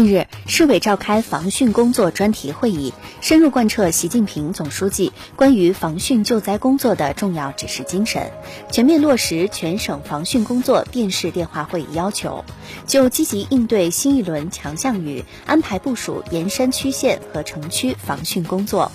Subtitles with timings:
[0.00, 8.30] 近日，市委召开防汛工作专题会议，深入贯彻习近平总书记关于防汛救灾工作的重要指示精神，
[8.72, 12.46] 全面落实全省防汛工作电视电话会议要求，
[12.86, 18.90] 就积极应对新一轮强降雨安排部署沿山区县和城区防汛工作。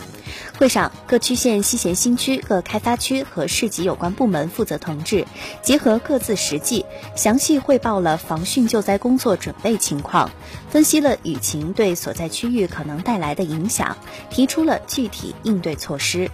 [0.57, 5.25] 会上，各区县、西咸新区各开发区和市级有关部门负责同志，
[5.61, 10.31] 结合各自实际，详细汇报了防汛救灾工作准备情况，
[10.69, 13.97] 分析了雨情对所在区域可能带来的影响，
[14.29, 16.31] 提出了具体应对措施。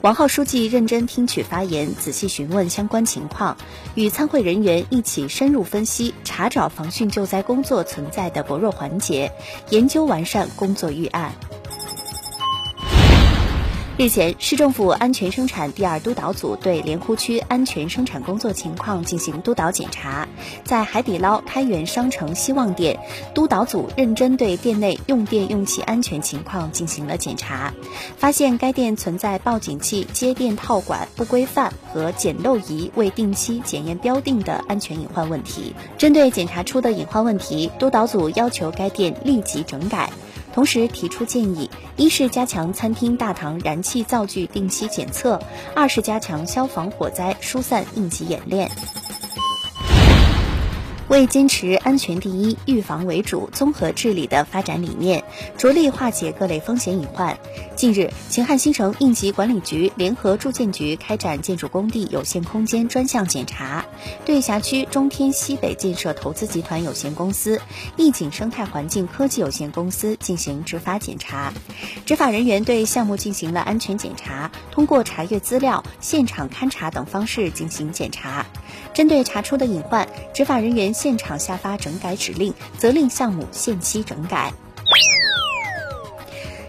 [0.00, 3.56] 王浩书记认真听取发言，仔细询问相关情况，
[3.96, 9.32] 与参会人员一起深入分析、查找防汛救灾工作存在的薄弱环节，
[9.70, 11.32] 研究完善工作预案。
[13.98, 20.28] 日前，市政府安全生产第二督导组对莲湖区安全生产工作情况进行督导检查，
[20.64, 22.98] 在海底捞开元商城希望店，
[23.32, 27.72] 督导组认真对店内用电用气安全情况进行了检查，
[28.18, 35.74] 发现该店存在报警器接电套管不规范和检漏仪未定期检验标定的安全隐患问题。
[35.96, 40.10] 针对检查出的隐患问题，督导组要求该店立即整改。
[40.56, 41.68] 同时提出建议：
[41.98, 45.38] 一是加强餐厅大堂燃气灶具定期检测；
[45.74, 48.70] 二是加强消防火灾疏散应急演练。
[51.08, 55.22] 为坚持安全第一、预防为主、综合治理的发展理念，
[55.56, 57.38] 着力化解各类风险隐患。
[57.76, 63.84] 近日，秦汉新城应急管理局联合住建局开展建筑工地有限空间专项检查，
[64.24, 67.60] 对辖区中天西北建设投资集团有限公司、
[67.96, 71.52] 易景生态环境科技有限公司进行执法检查。
[72.04, 78.44] 执法人员对项目进行了安全检查，通过查阅资料、现场勘查等方式进行检查。
[78.94, 84.52] 针对查出的隐患，执法人员现场下发整改指令，责令项目限期整改。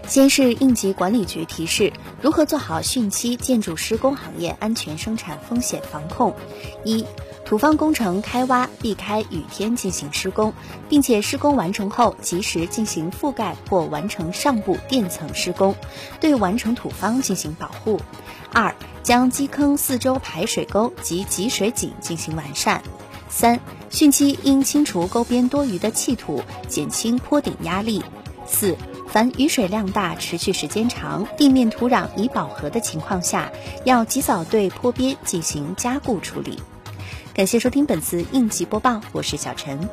[0.06, 1.92] 先是应急管理局提示
[2.22, 6.34] 如何做好汛期建筑施工行业安全生产风险防控：
[6.82, 7.04] 一、
[7.44, 10.50] 土方工程开挖避开雨天进行施工，
[10.88, 15.74] 并且施工完成后及时进行覆盖或完成上部垫层施工，
[16.18, 17.98] 对完成土方进行保护；
[18.54, 22.82] 二、将基坑四周排水沟及集水井进行完善。
[23.28, 23.60] 三、
[23.90, 28.02] 汛期应清除沟边多余的气土，减轻坡顶压力。
[28.46, 28.76] 四、
[29.06, 33.52] 凡雨水量大、持续时间长、地面土壤已饱和的情况下，
[33.84, 36.62] 要及早对坡边进行加固处理。
[37.34, 39.88] 感谢收听本次应急播报，我是小陈。